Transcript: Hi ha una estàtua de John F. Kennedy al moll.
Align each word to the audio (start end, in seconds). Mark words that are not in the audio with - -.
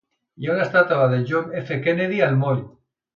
Hi 0.43 0.47
ha 0.47 0.53
una 0.53 0.63
estàtua 0.69 1.03
de 1.11 1.19
John 1.31 1.53
F. 1.61 1.77
Kennedy 1.83 2.23
al 2.29 2.41
moll. 2.45 2.65